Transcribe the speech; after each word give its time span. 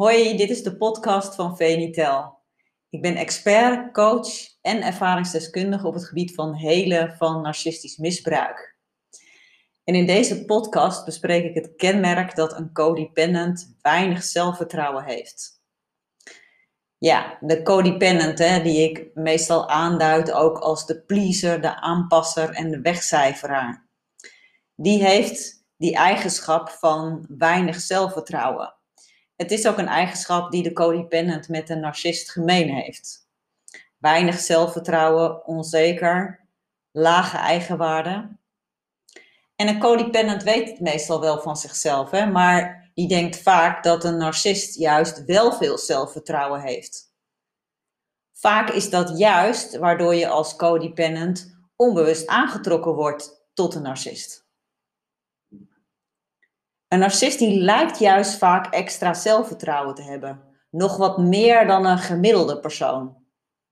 Hoi, 0.00 0.36
dit 0.36 0.50
is 0.50 0.62
de 0.62 0.76
podcast 0.76 1.34
van 1.34 1.56
Venitel. 1.56 2.38
Ik 2.88 3.02
ben 3.02 3.16
expert, 3.16 3.92
coach 3.92 4.28
en 4.60 4.82
ervaringsdeskundige 4.82 5.86
op 5.86 5.94
het 5.94 6.06
gebied 6.06 6.34
van 6.34 6.54
helen 6.54 7.16
van 7.16 7.42
narcistisch 7.42 7.96
misbruik. 7.96 8.76
En 9.84 9.94
in 9.94 10.06
deze 10.06 10.44
podcast 10.44 11.04
bespreek 11.04 11.44
ik 11.44 11.54
het 11.54 11.74
kenmerk 11.76 12.34
dat 12.34 12.58
een 12.58 12.72
codependent 12.72 13.76
weinig 13.80 14.22
zelfvertrouwen 14.22 15.04
heeft. 15.04 15.62
Ja, 16.98 17.38
de 17.40 17.62
codependent, 17.62 18.38
hè, 18.38 18.62
die 18.62 18.90
ik 18.90 19.10
meestal 19.14 19.68
aanduid 19.68 20.32
ook 20.32 20.58
als 20.58 20.86
de 20.86 21.02
pleaser, 21.02 21.60
de 21.60 21.80
aanpasser 21.80 22.50
en 22.50 22.70
de 22.70 22.80
wegcijferaar. 22.80 23.88
Die 24.74 25.04
heeft 25.04 25.66
die 25.76 25.94
eigenschap 25.94 26.68
van 26.68 27.26
weinig 27.28 27.80
zelfvertrouwen. 27.80 28.78
Het 29.40 29.50
is 29.50 29.66
ook 29.66 29.78
een 29.78 29.88
eigenschap 29.88 30.50
die 30.50 30.62
de 30.62 30.72
codependent 30.72 31.48
met 31.48 31.70
een 31.70 31.80
narcist 31.80 32.30
gemeen 32.30 32.68
heeft. 32.68 33.28
Weinig 33.98 34.38
zelfvertrouwen, 34.38 35.46
onzeker, 35.46 36.46
lage 36.90 37.36
eigenwaarde. 37.36 38.36
En 39.56 39.68
een 39.68 39.78
codependent 39.80 40.42
weet 40.42 40.68
het 40.68 40.80
meestal 40.80 41.20
wel 41.20 41.40
van 41.40 41.56
zichzelf, 41.56 42.10
hè, 42.10 42.26
maar 42.26 42.90
die 42.94 43.08
denkt 43.08 43.36
vaak 43.36 43.82
dat 43.82 44.04
een 44.04 44.16
narcist 44.16 44.78
juist 44.78 45.24
wel 45.24 45.52
veel 45.52 45.78
zelfvertrouwen 45.78 46.60
heeft. 46.60 47.14
Vaak 48.32 48.70
is 48.70 48.90
dat 48.90 49.18
juist 49.18 49.76
waardoor 49.76 50.14
je 50.14 50.28
als 50.28 50.56
codependent 50.56 51.56
onbewust 51.76 52.26
aangetrokken 52.26 52.92
wordt 52.92 53.46
tot 53.54 53.74
een 53.74 53.82
narcist. 53.82 54.48
Een 56.90 56.98
narcist 56.98 57.38
die 57.38 57.60
lijkt 57.60 57.98
juist 57.98 58.38
vaak 58.38 58.74
extra 58.74 59.14
zelfvertrouwen 59.14 59.94
te 59.94 60.02
hebben. 60.02 60.42
Nog 60.70 60.96
wat 60.96 61.18
meer 61.18 61.66
dan 61.66 61.86
een 61.86 61.98
gemiddelde 61.98 62.60
persoon. 62.60 63.16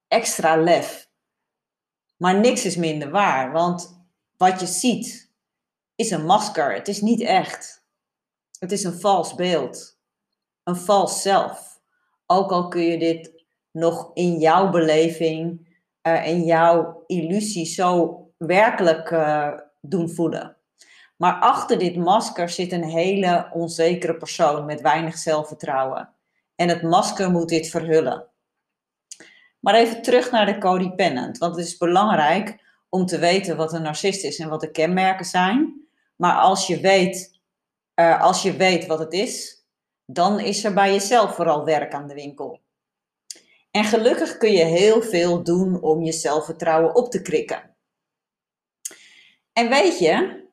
Extra 0.09 0.57
lef. 0.57 1.11
Maar 2.17 2.41
niks 2.41 2.65
is 2.65 2.77
minder 2.77 3.11
waar, 3.11 3.53
want 3.53 4.07
wat 4.37 4.61
je 4.61 4.67
ziet 4.67 5.33
is 5.95 6.11
een 6.11 6.25
masker. 6.25 6.75
Het 6.75 6.89
is 6.89 7.01
niet 7.01 7.21
echt. 7.21 7.87
Het 8.59 8.73
is 8.73 8.85
een 8.85 9.01
vals 9.01 9.35
beeld. 9.35 10.01
Een 10.65 10.77
vals 10.77 11.23
zelf. 11.23 11.81
Ook 12.27 12.51
al 12.51 12.69
kun 12.69 12.83
je 12.83 12.99
dit 12.99 13.45
nog 13.71 14.11
in 14.15 14.39
jouw 14.39 14.71
beleving, 14.71 15.69
uh, 16.03 16.27
in 16.27 16.45
jouw 16.45 17.05
illusie 17.07 17.67
zo 17.67 18.19
werkelijk 18.37 19.11
uh, 19.11 19.59
doen 19.81 20.11
voelen. 20.11 20.58
Maar 21.19 21.35
achter 21.35 21.79
dit 21.79 21.97
masker 21.97 22.49
zit 22.49 22.73
een 22.73 22.85
hele 22.85 23.51
onzekere 23.53 24.17
persoon 24.17 24.65
met 24.65 24.81
weinig 24.81 25.19
zelfvertrouwen. 25.19 26.15
En 26.55 26.69
het 26.69 26.83
masker 26.83 27.31
moet 27.31 27.49
dit 27.49 27.69
verhullen. 27.71 28.27
Maar 29.61 29.75
even 29.75 30.03
terug 30.03 30.31
naar 30.31 30.47
de 30.47 30.59
codependent, 30.59 31.39
want 31.39 31.57
het 31.57 31.67
is 31.67 31.77
belangrijk 31.77 32.65
om 32.89 33.07
te 33.07 33.19
weten 33.19 33.57
wat 33.57 33.73
een 33.73 33.83
narcist 33.83 34.25
is 34.25 34.39
en 34.39 34.49
wat 34.49 34.61
de 34.61 34.71
kenmerken 34.71 35.25
zijn. 35.25 35.87
Maar 36.17 36.37
als 36.37 36.67
je 36.67 36.81
weet, 36.81 37.41
uh, 37.95 38.23
als 38.23 38.43
je 38.43 38.57
weet 38.57 38.87
wat 38.87 38.99
het 38.99 39.13
is, 39.13 39.65
dan 40.07 40.41
is 40.41 40.65
er 40.65 40.75
bij 40.75 40.93
jezelf 40.93 41.35
vooral 41.35 41.65
werk 41.65 41.95
aan 41.95 42.09
de 42.09 42.15
winkel. 42.15 42.61
En 43.71 43.85
gelukkig 43.85 44.37
kun 44.37 44.53
je 44.53 44.65
heel 44.65 45.03
veel 45.03 45.43
doen 45.43 45.83
om 45.83 46.03
je 46.03 46.13
zelfvertrouwen 46.13 46.95
op 46.95 47.11
te 47.11 47.23
krikken. 47.23 47.77
En 49.53 49.69
weet 49.69 49.99
je, 49.99 50.47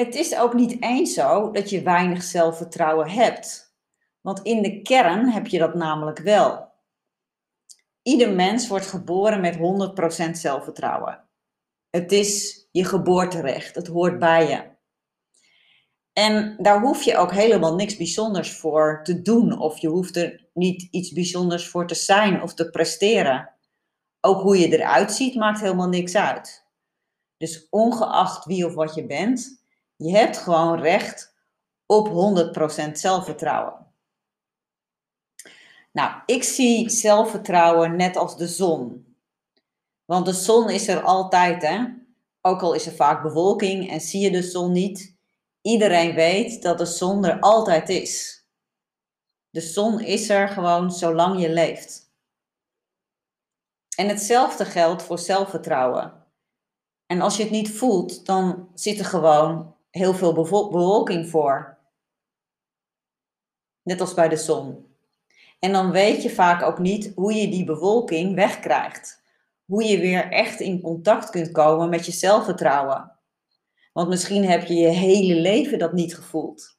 het 0.00 0.14
is 0.14 0.36
ook 0.36 0.54
niet 0.54 0.82
eens 0.82 1.14
zo 1.14 1.50
dat 1.50 1.70
je 1.70 1.82
weinig 1.82 2.22
zelfvertrouwen 2.22 3.10
hebt. 3.10 3.76
Want 4.20 4.42
in 4.42 4.62
de 4.62 4.82
kern 4.82 5.30
heb 5.30 5.46
je 5.46 5.58
dat 5.58 5.74
namelijk 5.74 6.18
wel. 6.18 6.72
Ieder 8.02 8.32
mens 8.32 8.68
wordt 8.68 8.86
geboren 8.86 9.40
met 9.40 9.56
100% 9.56 10.30
zelfvertrouwen. 10.30 11.28
Het 11.90 12.12
is 12.12 12.66
je 12.70 12.84
geboorterecht, 12.84 13.74
het 13.74 13.86
hoort 13.86 14.18
bij 14.18 14.48
je. 14.48 14.76
En 16.12 16.56
daar 16.62 16.80
hoef 16.80 17.02
je 17.02 17.16
ook 17.16 17.32
helemaal 17.32 17.74
niks 17.74 17.96
bijzonders 17.96 18.52
voor 18.56 19.00
te 19.02 19.22
doen, 19.22 19.58
of 19.58 19.78
je 19.78 19.88
hoeft 19.88 20.16
er 20.16 20.48
niet 20.54 20.82
iets 20.90 21.12
bijzonders 21.12 21.68
voor 21.68 21.86
te 21.86 21.94
zijn 21.94 22.42
of 22.42 22.54
te 22.54 22.70
presteren. 22.70 23.54
Ook 24.20 24.40
hoe 24.40 24.58
je 24.58 24.78
eruit 24.78 25.12
ziet 25.12 25.34
maakt 25.34 25.60
helemaal 25.60 25.88
niks 25.88 26.14
uit. 26.16 26.66
Dus 27.36 27.66
ongeacht 27.70 28.44
wie 28.44 28.66
of 28.66 28.74
wat 28.74 28.94
je 28.94 29.06
bent, 29.06 29.58
je 29.98 30.16
hebt 30.16 30.36
gewoon 30.36 30.80
recht 30.80 31.34
op 31.86 32.08
100% 32.88 32.92
zelfvertrouwen. 32.92 33.86
Nou, 35.92 36.22
ik 36.26 36.42
zie 36.42 36.88
zelfvertrouwen 36.88 37.96
net 37.96 38.16
als 38.16 38.36
de 38.36 38.46
zon. 38.46 39.06
Want 40.04 40.26
de 40.26 40.32
zon 40.32 40.70
is 40.70 40.88
er 40.88 41.02
altijd, 41.02 41.62
hè? 41.62 41.84
Ook 42.40 42.62
al 42.62 42.74
is 42.74 42.86
er 42.86 42.92
vaak 42.92 43.22
bewolking 43.22 43.90
en 43.90 44.00
zie 44.00 44.20
je 44.20 44.30
de 44.30 44.42
zon 44.42 44.72
niet. 44.72 45.16
Iedereen 45.60 46.14
weet 46.14 46.62
dat 46.62 46.78
de 46.78 46.86
zon 46.86 47.24
er 47.24 47.40
altijd 47.40 47.88
is. 47.88 48.44
De 49.50 49.60
zon 49.60 50.00
is 50.00 50.28
er 50.28 50.48
gewoon 50.48 50.92
zolang 50.92 51.40
je 51.40 51.50
leeft. 51.50 52.12
En 53.96 54.08
hetzelfde 54.08 54.64
geldt 54.64 55.02
voor 55.02 55.18
zelfvertrouwen. 55.18 56.26
En 57.06 57.20
als 57.20 57.36
je 57.36 57.42
het 57.42 57.52
niet 57.52 57.70
voelt, 57.70 58.26
dan 58.26 58.70
zit 58.74 58.98
er 58.98 59.04
gewoon 59.04 59.76
heel 59.90 60.14
veel 60.14 60.32
bewolking 60.32 61.28
voor. 61.28 61.78
Net 63.82 64.00
als 64.00 64.14
bij 64.14 64.28
de 64.28 64.36
zon. 64.36 64.86
En 65.58 65.72
dan 65.72 65.90
weet 65.90 66.22
je 66.22 66.30
vaak 66.30 66.62
ook 66.62 66.78
niet 66.78 67.12
hoe 67.14 67.34
je 67.34 67.48
die 67.48 67.64
bewolking 67.64 68.34
wegkrijgt. 68.34 69.22
Hoe 69.64 69.84
je 69.84 69.98
weer 69.98 70.30
echt 70.30 70.60
in 70.60 70.80
contact 70.80 71.30
kunt 71.30 71.52
komen 71.52 71.88
met 71.88 72.06
je 72.06 72.12
zelfvertrouwen. 72.12 73.18
Want 73.92 74.08
misschien 74.08 74.44
heb 74.44 74.64
je 74.64 74.74
je 74.74 74.88
hele 74.88 75.34
leven 75.34 75.78
dat 75.78 75.92
niet 75.92 76.14
gevoeld. 76.14 76.78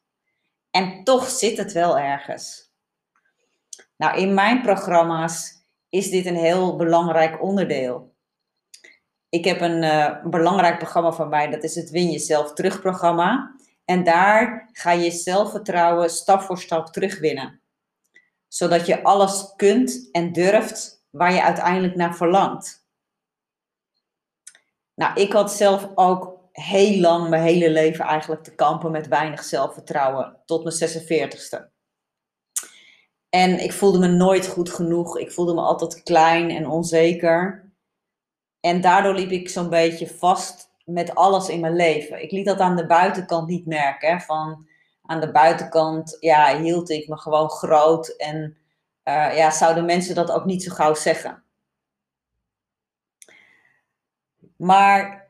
En 0.71 1.03
toch 1.03 1.29
zit 1.29 1.57
het 1.57 1.71
wel 1.71 1.97
ergens. 1.97 2.71
Nou, 3.97 4.19
in 4.19 4.33
mijn 4.33 4.61
programma's 4.61 5.65
is 5.89 6.09
dit 6.09 6.25
een 6.25 6.35
heel 6.35 6.75
belangrijk 6.75 7.41
onderdeel. 7.41 8.08
Ik 9.29 9.45
heb 9.45 9.61
een 9.61 9.83
uh, 9.83 10.23
belangrijk 10.23 10.77
programma 10.77 11.11
van 11.11 11.29
mij, 11.29 11.49
dat 11.49 11.63
is 11.63 11.75
het 11.75 11.89
Win 11.89 12.11
Jezelf 12.11 12.53
Terug 12.53 12.81
programma. 12.81 13.55
En 13.85 14.03
daar 14.03 14.69
ga 14.71 14.91
je 14.91 15.11
zelfvertrouwen 15.11 16.09
stap 16.09 16.41
voor 16.41 16.59
stap 16.59 16.87
terugwinnen. 16.87 17.61
Zodat 18.47 18.85
je 18.85 19.03
alles 19.03 19.53
kunt 19.55 20.09
en 20.11 20.31
durft 20.31 21.05
waar 21.09 21.33
je 21.33 21.43
uiteindelijk 21.43 21.95
naar 21.95 22.15
verlangt. 22.15 22.87
Nou, 24.95 25.21
ik 25.21 25.33
had 25.33 25.53
zelf 25.53 25.89
ook 25.95 26.39
heel 26.51 26.99
lang, 26.99 27.29
mijn 27.29 27.43
hele 27.43 27.69
leven 27.69 28.05
eigenlijk 28.05 28.43
te 28.43 28.55
kampen 28.55 28.91
met 28.91 29.07
weinig 29.07 29.43
zelfvertrouwen. 29.43 30.37
Tot 30.45 30.63
mijn 30.63 30.75
46ste. 30.75 31.77
En 33.29 33.63
ik 33.63 33.73
voelde 33.73 33.99
me 33.99 34.07
nooit 34.07 34.47
goed 34.47 34.69
genoeg. 34.69 35.17
Ik 35.17 35.31
voelde 35.31 35.53
me 35.53 35.61
altijd 35.61 36.03
klein 36.03 36.49
en 36.49 36.67
onzeker. 36.67 37.68
En 38.59 38.81
daardoor 38.81 39.13
liep 39.13 39.31
ik 39.31 39.49
zo'n 39.49 39.69
beetje 39.69 40.07
vast 40.07 40.69
met 40.85 41.15
alles 41.15 41.49
in 41.49 41.59
mijn 41.59 41.75
leven. 41.75 42.23
Ik 42.23 42.31
liet 42.31 42.45
dat 42.45 42.59
aan 42.59 42.75
de 42.75 42.85
buitenkant 42.85 43.47
niet 43.47 43.65
merken. 43.65 44.21
Van 44.21 44.67
aan 45.05 45.19
de 45.19 45.31
buitenkant 45.31 46.17
ja, 46.19 46.57
hield 46.57 46.89
ik 46.89 47.07
me 47.07 47.17
gewoon 47.17 47.49
groot 47.49 48.07
en 48.07 48.57
uh, 49.03 49.37
ja, 49.37 49.51
zouden 49.51 49.85
mensen 49.85 50.15
dat 50.15 50.31
ook 50.31 50.45
niet 50.45 50.63
zo 50.63 50.73
gauw 50.73 50.93
zeggen. 50.93 51.43
Maar 54.55 55.27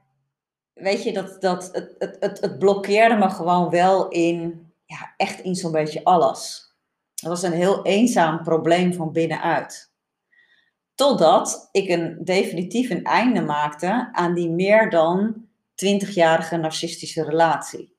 weet 0.73 1.03
je, 1.03 1.13
dat, 1.13 1.41
dat, 1.41 1.69
het, 1.72 1.95
het, 1.97 2.18
het, 2.19 2.41
het 2.41 2.59
blokkeerde 2.59 3.16
me 3.16 3.29
gewoon 3.29 3.69
wel 3.69 4.07
in, 4.07 4.72
ja, 4.85 5.13
echt 5.18 5.39
in 5.39 5.56
zo'n 5.56 5.72
beetje 5.72 6.03
alles. 6.03 6.73
Het 7.16 7.29
was 7.29 7.44
een 7.44 7.53
heel 7.53 7.86
eenzaam 7.86 8.44
probleem 8.44 8.94
van 8.94 9.12
binnenuit. 9.12 9.88
Totdat 11.00 11.69
ik 11.72 11.90
een, 11.90 12.18
definitief 12.24 12.90
een 12.90 13.04
einde 13.04 13.42
maakte 13.42 14.10
aan 14.12 14.34
die 14.34 14.50
meer 14.50 14.90
dan 14.90 15.46
20-jarige 15.86 16.57
narcistische 16.57 17.24
relatie. 17.24 17.96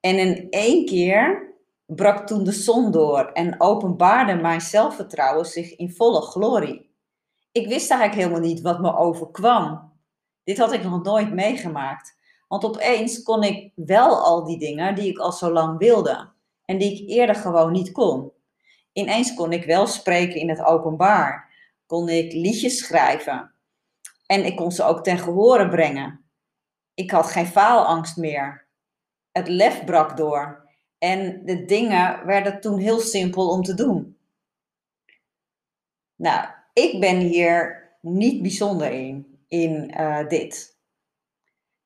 En 0.00 0.18
in 0.18 0.46
één 0.50 0.84
keer 0.84 1.54
brak 1.86 2.26
toen 2.26 2.44
de 2.44 2.52
zon 2.52 2.90
door 2.90 3.24
en 3.32 3.60
openbaarde 3.60 4.34
mijn 4.34 4.60
zelfvertrouwen 4.60 5.44
zich 5.44 5.76
in 5.76 5.90
volle 5.90 6.20
glorie. 6.20 6.90
Ik 7.52 7.68
wist 7.68 7.90
eigenlijk 7.90 8.20
helemaal 8.20 8.48
niet 8.48 8.60
wat 8.60 8.80
me 8.80 8.96
overkwam. 8.96 9.92
Dit 10.44 10.58
had 10.58 10.72
ik 10.72 10.82
nog 10.82 11.02
nooit 11.02 11.32
meegemaakt. 11.32 12.16
Want 12.48 12.64
opeens 12.64 13.22
kon 13.22 13.42
ik 13.42 13.72
wel 13.74 14.16
al 14.16 14.44
die 14.44 14.58
dingen 14.58 14.94
die 14.94 15.10
ik 15.10 15.18
al 15.18 15.32
zo 15.32 15.50
lang 15.52 15.78
wilde 15.78 16.30
en 16.64 16.78
die 16.78 16.92
ik 16.92 17.08
eerder 17.10 17.36
gewoon 17.36 17.72
niet 17.72 17.92
kon. 17.92 18.32
Ineens 18.92 19.34
kon 19.34 19.52
ik 19.52 19.64
wel 19.64 19.86
spreken 19.86 20.40
in 20.40 20.48
het 20.48 20.64
openbaar 20.64 21.47
kon 21.88 22.08
ik 22.08 22.32
liedjes 22.32 22.78
schrijven. 22.78 23.54
En 24.26 24.44
ik 24.44 24.56
kon 24.56 24.72
ze 24.72 24.82
ook 24.82 25.04
ten 25.04 25.18
gehore 25.18 25.68
brengen. 25.68 26.24
Ik 26.94 27.10
had 27.10 27.26
geen 27.26 27.46
faalangst 27.46 28.16
meer. 28.16 28.68
Het 29.32 29.48
lef 29.48 29.84
brak 29.84 30.16
door. 30.16 30.68
En 30.98 31.44
de 31.44 31.64
dingen 31.64 32.26
werden 32.26 32.60
toen 32.60 32.78
heel 32.78 33.00
simpel 33.00 33.48
om 33.50 33.62
te 33.62 33.74
doen. 33.74 34.18
Nou, 36.16 36.48
ik 36.72 37.00
ben 37.00 37.16
hier 37.16 37.88
niet 38.00 38.42
bijzonder 38.42 38.90
in, 38.90 39.38
in 39.48 39.94
uh, 40.00 40.28
dit. 40.28 40.76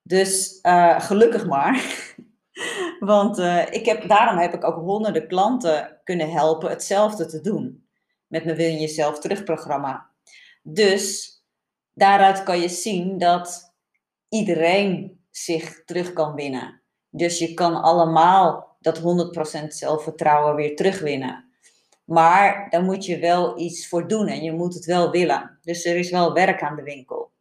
Dus 0.03 0.59
uh, 0.63 1.01
gelukkig 1.01 1.47
maar. 1.47 2.05
Want 3.01 3.39
uh, 3.39 3.73
ik 3.73 3.87
heb, 3.87 4.09
daarom 4.09 4.39
heb 4.39 4.55
ik 4.55 4.65
ook 4.65 4.77
honderden 4.77 5.29
klanten 5.29 6.01
kunnen 6.05 6.31
helpen 6.31 6.71
hetzelfde 6.71 7.27
te 7.27 7.41
doen. 7.41 7.82
Met 8.33 8.45
mijn 8.45 8.57
Wil 8.57 8.71
je 8.71 8.79
jezelf 8.79 9.19
terugprogramma. 9.19 10.11
Dus 10.63 11.33
daaruit 11.95 12.43
kan 12.43 12.61
je 12.61 12.69
zien 12.69 13.19
dat 13.19 13.75
iedereen 14.29 15.21
zich 15.31 15.85
terug 15.85 16.13
kan 16.13 16.35
winnen. 16.35 16.83
Dus 17.11 17.39
je 17.39 17.55
kan 17.55 17.83
allemaal 17.83 18.77
dat 18.81 19.01
100% 19.63 19.67
zelfvertrouwen 19.67 20.55
weer 20.55 20.77
terugwinnen. 20.77 21.45
Maar 22.05 22.67
daar 22.71 22.83
moet 22.83 23.05
je 23.05 23.19
wel 23.19 23.59
iets 23.59 23.89
voor 23.89 24.09
doen 24.09 24.27
en 24.27 24.43
je 24.43 24.53
moet 24.53 24.75
het 24.75 24.85
wel 24.85 25.11
willen. 25.11 25.59
Dus 25.63 25.85
er 25.85 25.97
is 25.97 26.11
wel 26.11 26.33
werk 26.33 26.63
aan 26.63 26.77
de 26.77 26.83
winkel. 26.83 27.33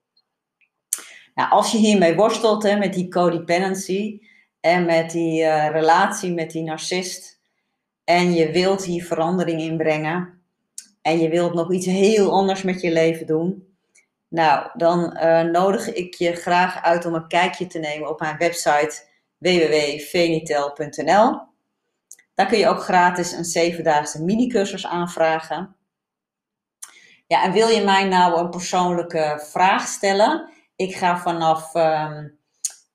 Nou, 1.33 1.49
als 1.49 1.71
je 1.71 1.77
hiermee 1.77 2.15
worstelt, 2.15 2.63
hè, 2.63 2.77
met 2.77 2.93
die 2.93 3.07
codependency 3.07 4.19
en 4.59 4.85
met 4.85 5.11
die 5.11 5.41
uh, 5.41 5.69
relatie 5.69 6.33
met 6.33 6.51
die 6.51 6.63
narcist, 6.63 7.39
en 8.03 8.33
je 8.33 8.51
wilt 8.51 8.83
hier 8.83 9.03
verandering 9.03 9.61
in 9.61 9.77
brengen, 9.77 10.40
en 11.01 11.19
je 11.19 11.30
wilt 11.30 11.53
nog 11.53 11.74
iets 11.74 11.86
heel 11.86 12.31
anders 12.31 12.63
met 12.63 12.81
je 12.81 12.92
leven 12.92 13.25
doen, 13.25 13.75
nou, 14.27 14.69
dan 14.74 15.18
uh, 15.18 15.42
nodig 15.42 15.94
ik 15.94 16.13
je 16.13 16.33
graag 16.33 16.83
uit 16.83 17.06
om 17.06 17.13
een 17.13 17.27
kijkje 17.27 17.68
te 17.68 17.80
nemen 17.80 18.09
op 18.09 18.19
mijn 18.19 18.38
website 18.38 19.09
www.venitel.nl. 19.38 21.50
Daar 22.33 22.48
kun 22.48 22.57
je 22.57 22.68
ook 22.68 22.81
gratis 22.81 23.31
een 23.31 23.45
zevendaagse 23.45 24.24
mini-cursus 24.24 24.86
aanvragen. 24.86 25.75
Ja, 27.27 27.44
en 27.44 27.51
wil 27.51 27.68
je 27.68 27.83
mij 27.83 28.07
nou 28.07 28.39
een 28.39 28.50
persoonlijke 28.50 29.48
vraag 29.51 29.88
stellen? 29.88 30.50
Ik 30.75 30.95
ga 30.95 31.18
vanaf 31.18 31.75
um, 31.75 32.39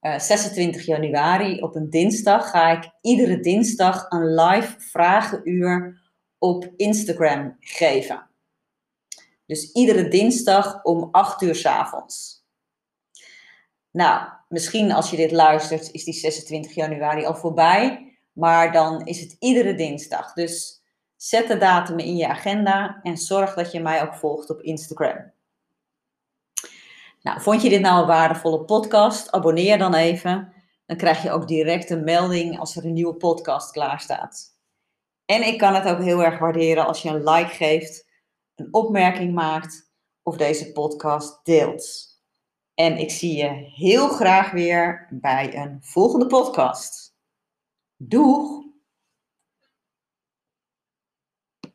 uh, 0.01 0.19
26 0.19 0.87
januari 0.87 1.61
op 1.61 1.75
een 1.75 1.91
dinsdag, 1.91 2.51
ga 2.51 2.71
ik 2.71 2.91
iedere 3.01 3.41
dinsdag 3.41 4.07
een 4.09 4.35
live 4.35 4.75
vragenuur 4.79 6.06
op 6.39 6.73
Instagram 6.77 7.57
geven. 7.61 8.27
Dus 9.47 9.73
iedere 9.73 10.09
dinsdag 10.09 10.83
om 10.83 11.09
8 11.11 11.43
uur 11.43 11.55
s 11.55 11.67
avonds. 11.67 12.45
Nou, 13.91 14.29
misschien 14.49 14.93
als 14.93 15.11
je 15.11 15.17
dit 15.17 15.33
luistert, 15.33 15.93
is 15.93 16.05
die 16.05 16.15
26 16.15 16.75
januari 16.75 17.25
al 17.25 17.35
voorbij. 17.35 18.11
Maar 18.33 18.73
dan 18.73 19.07
is 19.07 19.21
het 19.21 19.37
iedere 19.39 19.75
dinsdag. 19.75 20.33
Dus 20.33 20.83
zet 21.17 21.49
de 21.49 21.59
datum 21.59 21.99
in 21.99 22.17
je 22.17 22.29
agenda 22.29 23.01
en 23.03 23.17
zorg 23.17 23.55
dat 23.55 23.73
je 23.73 23.81
mij 23.81 24.03
ook 24.03 24.15
volgt 24.15 24.51
op 24.51 24.61
Instagram. 24.61 25.33
Nou, 27.23 27.41
vond 27.41 27.63
je 27.63 27.69
dit 27.69 27.81
nou 27.81 28.01
een 28.01 28.07
waardevolle 28.07 28.65
podcast? 28.65 29.33
Abonneer 29.33 29.79
dan 29.79 29.95
even. 29.95 30.53
Dan 30.87 30.97
krijg 30.97 31.23
je 31.23 31.31
ook 31.31 31.49
direct 31.49 31.91
een 31.91 32.05
melding 32.05 32.59
als 32.59 32.77
er 32.77 32.85
een 32.85 32.93
nieuwe 32.93 33.15
podcast 33.15 33.71
klaar 33.71 34.01
staat. 34.01 34.56
En 35.27 35.47
ik 35.47 35.59
kan 35.59 35.75
het 35.75 35.89
ook 35.89 36.03
heel 36.03 36.25
erg 36.25 36.39
waarderen 36.39 36.87
als 36.87 37.03
je 37.03 37.09
een 37.09 37.29
like 37.29 37.55
geeft, 37.55 38.07
een 38.55 38.69
opmerking 38.71 39.35
maakt 39.35 39.93
of 40.23 40.37
deze 40.37 40.73
podcast 40.73 41.45
deelt. 41.45 42.15
En 42.75 42.99
ik 42.99 43.11
zie 43.11 43.37
je 43.37 43.49
heel 43.75 44.09
graag 44.09 44.51
weer 44.51 45.09
bij 45.11 45.57
een 45.57 45.79
volgende 45.83 46.27
podcast. 46.27 47.15
Doeg! 47.97 48.65